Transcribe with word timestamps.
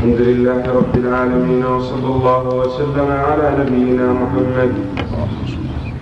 الحمد 0.00 0.20
لله 0.20 0.62
رب 0.80 0.94
العالمين 1.04 1.64
وصلى 1.64 2.06
الله 2.06 2.44
وسلم 2.60 3.08
على 3.28 3.46
نبينا 3.60 4.12
محمد 4.12 4.72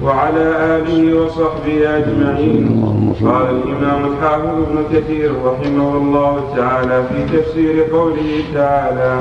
وعلى 0.03 0.45
آله 0.77 1.01
وصحبه 1.21 1.79
أجمعين. 1.99 2.63
قال 3.25 3.47
الإمام 3.57 4.01
الحافظ 4.13 4.55
ابن 4.67 4.79
كثير 4.95 5.31
رحمه 5.45 5.97
الله 5.97 6.33
تعالى 6.57 7.03
في 7.09 7.39
تفسير 7.39 7.75
قوله 7.93 8.31
تعالى 8.55 9.13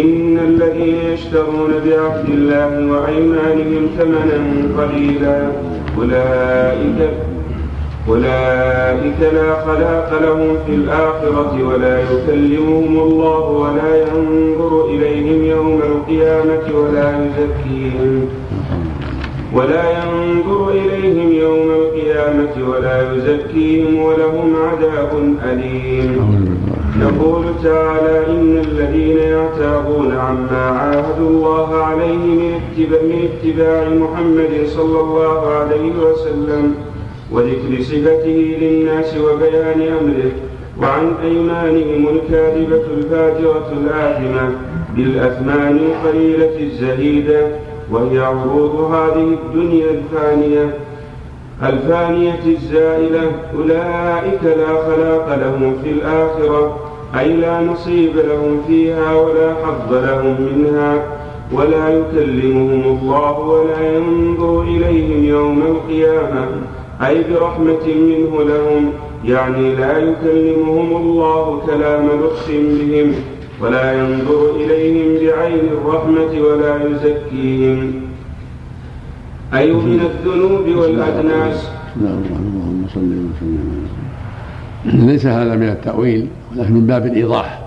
إن 0.00 0.38
الذين 0.38 0.96
يشترون 1.12 1.72
بعهد 1.86 2.28
الله 2.28 2.70
وأيمانهم 2.92 3.82
ثمنا 3.98 4.38
قليلا 4.78 5.38
أولئك 5.98 6.98
أولئك 8.08 9.20
لا 9.20 9.64
خلاق 9.66 10.22
لهم 10.22 10.56
في 10.66 10.74
الآخرة 10.74 11.68
ولا 11.68 12.00
يكلمهم 12.00 12.98
الله 12.98 13.40
ولا 13.50 14.02
ينظر 14.02 14.84
إليهم 14.84 15.44
يوم 15.44 15.80
القيامة 15.82 16.78
ولا 16.78 17.26
يزكيهم 17.26 18.28
ولا 19.54 19.84
ينظر 19.90 20.70
إليهم 20.70 21.32
يوم 21.32 21.70
القيامة 21.70 22.68
ولا 22.70 23.12
يزكيهم 23.12 24.02
ولهم 24.02 24.52
عذاب 24.56 25.36
أليم. 25.52 26.44
يقول 27.00 27.44
تعالى 27.64 28.26
إن 28.26 28.58
الذين 28.58 29.18
يعتاضون 29.18 30.12
عما 30.16 30.64
عاهدوا 30.78 31.28
الله 31.28 31.76
عليه 31.76 32.58
من 32.78 33.28
اتباع 33.28 33.88
محمد 33.88 34.66
صلى 34.66 35.00
الله 35.00 35.48
عليه 35.48 35.92
وسلم 36.02 36.74
وذكر 37.32 37.82
صفته 37.82 38.56
للناس 38.60 39.16
وبيان 39.16 39.80
أمره 39.80 40.32
وعن 40.80 41.12
أيمانهم 41.24 42.08
الكاذبة 42.08 42.82
الفاجرة 42.96 43.72
الآثمة 43.72 44.50
بالأثمان 44.96 45.76
القليلة 45.76 46.60
الزهيدة 46.60 47.46
وهي 47.90 48.18
عروض 48.18 48.74
هذه 48.74 49.36
الدنيا 49.42 49.86
الفانية 49.90 50.74
الفانية 51.62 52.40
الزائلة 52.46 53.32
أولئك 53.56 54.44
لا 54.44 54.66
خلاق 54.86 55.38
لهم 55.40 55.76
في 55.84 55.90
الآخرة 55.90 56.78
أي 57.18 57.32
لا 57.32 57.60
نصيب 57.60 58.16
لهم 58.16 58.62
فيها 58.66 59.14
ولا 59.14 59.54
حظ 59.54 59.92
لهم 59.92 60.36
منها 60.40 61.04
ولا 61.52 61.88
يكلمهم 61.88 62.98
الله 62.98 63.38
ولا 63.38 63.96
ينظر 63.96 64.62
إليهم 64.62 65.24
يوم 65.24 65.62
القيامة. 65.62 66.46
أي 67.02 67.24
برحمة 67.30 67.86
منه 67.86 68.42
لهم 68.42 68.92
يعني 69.24 69.74
لا 69.74 69.98
يكلمهم 69.98 70.96
الله 70.96 71.60
كلام 71.66 72.06
لطف 72.06 72.50
بهم 72.50 73.12
ولا 73.60 73.92
ينظر 73.92 74.50
إليهم 74.56 75.26
بعين 75.26 75.64
الرحمة 75.72 76.40
ولا 76.40 76.84
يزكيهم. 76.84 77.92
أي 79.54 79.72
من 79.72 80.00
الذنوب 80.00 80.78
والأدناس؟ 80.78 81.68
نعم 82.02 82.22
اللهم 82.30 82.86
صل 82.94 83.00
وسلم. 83.00 83.86
ليس 84.84 85.26
هذا 85.26 85.54
من 85.54 85.68
التأويل 85.68 86.28
ولكن 86.52 86.72
من 86.72 86.86
باب 86.86 87.06
الإيضاح. 87.06 87.60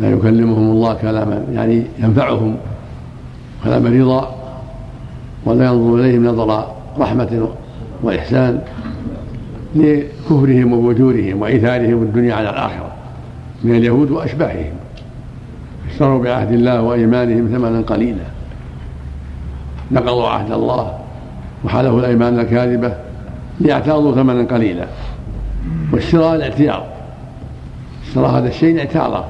لا 0.00 0.10
يكلمهم 0.10 0.70
الله 0.70 0.94
كلاما 0.94 1.44
يعني 1.52 1.86
ينفعهم 1.98 2.56
كلام 3.64 4.00
رضا 4.00 4.34
ولا 5.44 5.64
ينظر 5.66 6.00
إليهم 6.00 6.26
نظر 6.26 6.64
رحمة 6.98 7.48
وإحسان 8.02 8.60
لكفرهم 9.74 10.72
وفجورهم 10.72 11.42
وإيثارهم 11.42 12.02
الدنيا 12.02 12.34
على 12.34 12.50
الآخرة 12.50 12.92
من 13.64 13.76
اليهود 13.76 14.10
وأشباههم. 14.10 14.72
اشتروا 15.90 16.22
بعهد 16.22 16.52
الله 16.52 16.82
وإيمانهم 16.82 17.48
ثمنا 17.48 17.80
قليلا. 17.80 18.24
نقضوا 19.90 20.28
عهد 20.28 20.52
الله 20.52 20.98
وحلفوا 21.64 22.00
الأيمان 22.00 22.40
الكاذبة 22.40 22.94
ليعتاضوا 23.60 24.14
ثمنا 24.14 24.42
قليلا. 24.42 24.86
والشراء 25.92 26.34
الاعتياض. 26.34 26.82
اشترى 28.08 28.26
هذا 28.26 28.48
الشيء 28.48 28.78
اعتاضه. 28.78 29.24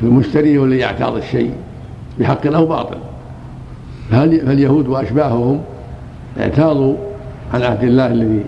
فالمشتري 0.00 0.58
هو 0.58 0.64
الذي 0.64 0.78
يعتاض 0.78 1.16
الشيء 1.16 1.52
بحق 2.18 2.46
أو 2.46 2.66
باطل. 2.66 2.98
فاليهود 4.10 4.88
وأشباههم 4.88 5.60
اعتاضوا 6.40 6.96
عن 7.54 7.62
عهد 7.62 7.84
الله 7.84 8.06
الذي 8.06 8.44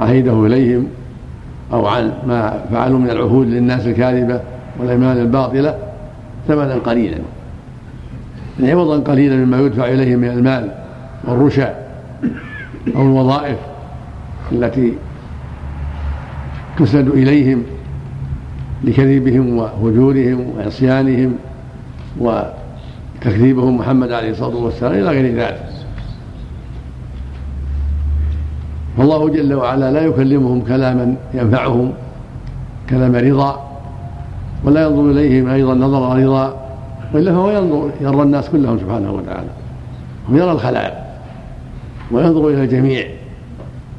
عهده 0.00 0.46
إليهم 0.46 0.86
أو 1.72 1.86
عن 1.86 2.12
ما 2.26 2.64
فعلوا 2.72 2.98
من 2.98 3.10
العهود 3.10 3.46
للناس 3.46 3.86
الكاذبة 3.86 4.40
والأيمان 4.78 5.16
الباطلة 5.16 5.78
ثمنا 6.48 6.74
قليلا. 6.74 7.18
يعني 8.60 8.72
عوضا 8.72 9.12
قليلا 9.12 9.36
مما 9.36 9.60
يدفع 9.60 9.88
إليهم 9.88 10.18
من 10.18 10.28
المال 10.28 10.70
والرشا 11.24 11.74
أو 12.96 13.02
الوظائف 13.02 13.56
التي 14.52 14.92
تسند 16.78 17.08
إليهم 17.08 17.62
لكذبهم 18.84 19.58
وفجورهم 19.58 20.52
وعصيانهم 20.56 21.34
وتكذيبهم 22.20 23.76
محمد 23.76 24.12
عليه 24.12 24.30
الصلاة 24.30 24.56
والسلام 24.56 24.92
إلى 24.92 25.08
غير 25.08 25.34
ذلك. 25.34 25.67
فالله 28.98 29.28
جل 29.28 29.54
وعلا 29.54 29.92
لا 29.92 30.00
يكلمهم 30.00 30.60
كلاما 30.60 31.14
ينفعهم 31.34 31.92
كلام 32.90 33.16
رضا 33.16 33.68
ولا 34.64 34.82
ينظر 34.82 35.10
إليهم 35.10 35.48
أيضا 35.48 35.74
نظر 35.74 36.18
رضا 36.18 36.56
وإلا 37.14 37.32
فهو 37.32 37.50
ينظر 37.50 37.90
يرى 38.00 38.22
الناس 38.22 38.48
كلهم 38.48 38.78
سبحانه 38.78 39.12
وتعالى 39.12 39.48
ويرى 40.30 40.52
الخلائق 40.52 40.94
وينظر 42.10 42.48
إلى 42.48 42.64
الجميع 42.64 43.06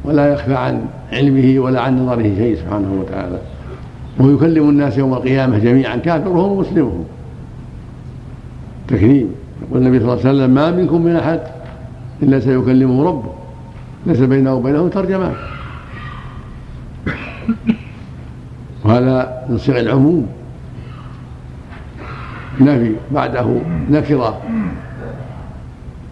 ولا 0.05 0.33
يخفى 0.33 0.55
عن 0.55 0.81
علمه 1.13 1.59
ولا 1.59 1.81
عن 1.81 2.05
نظره 2.05 2.35
شيء 2.37 2.55
سبحانه 2.55 2.93
وتعالى. 2.99 3.39
ويكلم 4.19 4.69
الناس 4.69 4.97
يوم 4.97 5.13
القيامة 5.13 5.57
جميعا 5.57 5.95
كافرهم 5.95 6.51
ومسلمهم 6.51 7.03
تكريم. 8.87 9.29
يقول 9.61 9.81
النبي 9.81 9.99
صلى 9.99 10.13
الله 10.13 10.25
عليه 10.25 10.29
وسلم 10.29 10.49
ما 10.49 10.71
منكم 10.71 11.01
من 11.01 11.15
أحد 11.15 11.39
إلا 12.23 12.39
سيكلمه 12.39 13.03
ربه. 13.03 13.38
ليس 14.05 14.19
بينه 14.19 14.53
وبينه 14.53 14.87
ترجمان 14.87 15.33
وهذا 18.85 19.45
من 19.49 19.57
صيغ 19.57 19.79
العموم. 19.79 20.27
نفي 22.61 22.95
بعده 23.11 23.47
نكرة 23.91 24.41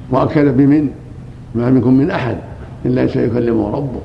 وأكد 0.10 0.58
بمن؟ 0.58 0.90
ما 1.56 1.70
منكم 1.70 1.94
من 1.94 2.12
أحد. 2.12 2.38
إلا 2.86 3.08
سيكلمه 3.08 3.76
ربه. 3.76 4.02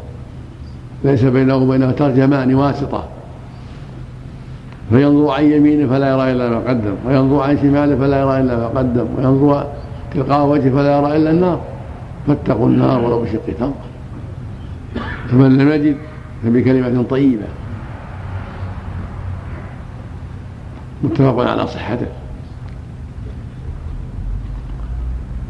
ليس 1.05 1.25
بينه 1.25 1.57
وبينه 1.57 1.91
ترجمان 1.91 2.55
واسطة. 2.55 3.05
فينظر 4.91 5.31
عن 5.31 5.45
يمينه 5.45 5.89
فلا 5.89 6.11
يرى 6.11 6.33
إلا 6.33 6.51
ما 6.51 6.59
قدم. 6.59 6.95
وينظر 7.07 7.43
عن 7.43 7.59
شماله 7.59 7.97
فلا 7.97 8.21
يرى 8.21 8.41
إلا 8.41 8.57
ما 8.57 8.67
قدم. 8.67 9.07
وينظر 9.19 9.67
تلقاء 10.15 10.47
وجهه 10.47 10.71
فلا 10.71 10.99
يرى 10.99 11.17
إلا 11.17 11.31
النار. 11.31 11.61
فاتقوا 12.27 12.67
النار 12.67 13.05
ولو 13.05 13.23
بشق 13.23 13.47
تمر 13.59 13.73
فمن 15.29 15.59
لم 15.59 15.69
يجد 15.69 15.97
فبكلمة 16.45 17.03
طيبة. 17.03 17.47
متفق 21.05 21.51
على 21.51 21.67
صحته. 21.67 22.07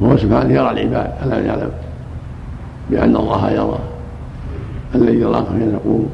وهو 0.00 0.16
سبحانه 0.16 0.54
يرى 0.54 0.70
العباد 0.70 1.12
ألا 1.22 1.46
يعلم 1.46 1.70
بأن 2.90 3.16
الله 3.16 3.50
يرى 3.50 3.78
الذي 4.94 5.20
يراك 5.20 5.46
حين 5.48 5.72
تقوم 5.72 6.10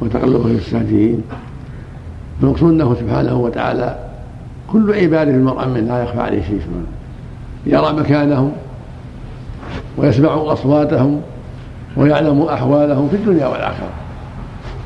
وتقلبه 0.00 0.42
في 0.42 0.54
الساجدين. 0.54 1.22
المقصود 2.42 2.72
أنه 2.72 2.94
سبحانه 2.94 3.34
وتعالى 3.34 3.98
كل 4.72 4.94
عباده 4.94 5.30
المرء 5.30 5.68
منه 5.68 5.80
لا 5.80 6.02
يخفى 6.02 6.20
عليه 6.20 6.42
شيء 6.42 6.60
يرى 7.66 7.92
مكانهم 7.92 8.52
ويسمع 9.98 10.52
أصواتهم 10.52 11.20
ويعلم 11.96 12.42
أحوالهم 12.42 13.08
في 13.08 13.16
الدنيا 13.16 13.46
والآخرة. 13.46 13.90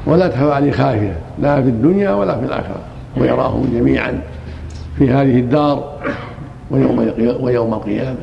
ولا 0.06 0.28
تخفى 0.28 0.52
عليه 0.52 0.72
خافية 0.72 1.18
لا 1.38 1.62
في 1.62 1.68
الدنيا 1.68 2.10
ولا 2.10 2.38
في 2.38 2.44
الآخرة. 2.44 2.80
ويراهم 3.16 3.68
جميعا 3.72 4.20
في 4.98 5.10
هذه 5.10 5.38
الدار 5.38 5.92
ويوم 6.70 7.12
ويوم 7.40 7.74
القيامة. 7.74 8.18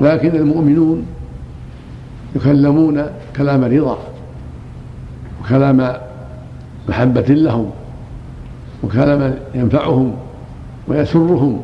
لكن 0.00 0.36
المؤمنون 0.36 1.06
يكلمون 2.36 3.06
كلام 3.36 3.64
رضا 3.64 3.98
وكلام 5.40 5.92
محبة 6.88 7.20
لهم 7.20 7.70
وكلام 8.84 9.34
ينفعهم 9.54 10.14
ويسرهم 10.88 11.60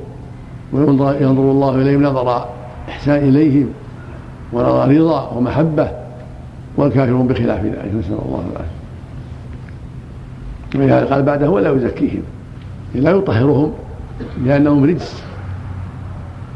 وينظر 0.72 1.50
الله 1.50 1.74
إليهم 1.74 2.02
نظر 2.02 2.44
إحسان 2.90 3.28
إليهم 3.28 3.68
ونظر 4.52 4.88
رضا 4.88 5.28
ومحبة 5.28 5.90
والكافرون 6.76 7.26
بخلاف 7.26 7.64
ذلك. 7.64 7.94
نسأل 7.98 8.12
الله 8.12 8.44
العافية. 8.52 8.80
ولهذا 10.74 11.14
قال 11.14 11.22
بعده 11.22 11.50
ولا 11.50 11.70
يزكيهم 11.72 12.22
لا 12.94 13.10
يطهرهم 13.10 13.72
لأنهم 14.44 14.84
رجس 14.84 15.22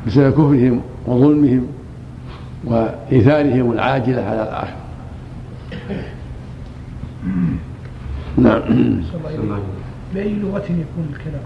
بسبب 0.07 0.33
كفرهم 0.33 0.81
وظلمهم 1.07 1.67
وإيثارهم 2.65 3.73
العاجلة 3.73 4.23
على 4.23 4.43
الآخرة 4.43 4.77
نعم. 8.39 8.61
بأي 10.15 10.35
لغة 10.35 10.63
يكون 10.63 11.09
الكلام؟ 11.13 11.43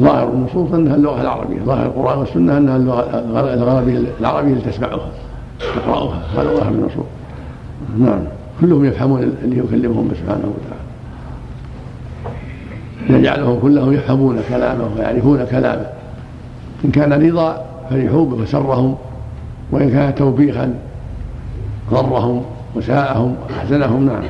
ظاهر 0.00 0.28
النصوص 0.28 0.72
أنها 0.72 0.96
اللغة 0.96 1.20
العربية، 1.20 1.60
ظاهر 1.64 1.86
القرآن 1.86 2.18
والسنة 2.18 2.58
أنها 2.58 2.76
اللغة 2.76 3.00
العربيه 3.54 4.02
العربية 4.20 4.52
اللي 4.52 4.72
تسمعها 4.72 5.08
تقرأها 5.76 6.22
هذا 6.36 6.54
ظاهر 6.54 6.72
النصوص. 6.72 7.04
نعم 7.98 8.20
كلهم 8.60 8.84
يفهمون 8.84 9.22
اللي 9.42 9.58
يكلمهم 9.58 10.10
سبحانه 10.20 10.52
وتعالى. 10.54 10.84
يجعلهم 13.20 13.60
كلهم 13.60 13.92
يفهمون 13.92 14.38
كلامه 14.48 14.84
ويعرفون 14.96 15.44
كلامه. 15.50 15.86
إن 16.84 16.90
كان 16.90 17.12
رضا 17.12 17.64
فرحوا 17.90 18.26
به 18.26 18.42
وسرهم 18.42 18.96
وإن 19.70 19.90
كان 19.90 20.14
توبيخا 20.14 20.74
ضرهم 21.90 22.42
وساءهم 22.76 23.36
وأحزنهم 23.50 24.06
نعم 24.06 24.22